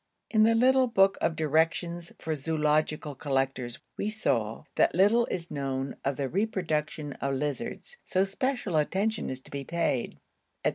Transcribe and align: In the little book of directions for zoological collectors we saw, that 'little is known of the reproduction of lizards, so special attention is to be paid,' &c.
In 0.31 0.41
the 0.45 0.55
little 0.55 0.87
book 0.87 1.19
of 1.21 1.35
directions 1.35 2.11
for 2.17 2.33
zoological 2.33 3.13
collectors 3.13 3.77
we 3.97 4.09
saw, 4.09 4.63
that 4.75 4.95
'little 4.95 5.27
is 5.27 5.51
known 5.51 5.95
of 6.03 6.15
the 6.15 6.27
reproduction 6.27 7.13
of 7.21 7.35
lizards, 7.35 7.97
so 8.03 8.25
special 8.25 8.77
attention 8.77 9.29
is 9.29 9.41
to 9.41 9.51
be 9.51 9.63
paid,' 9.63 10.17
&c. 10.65 10.69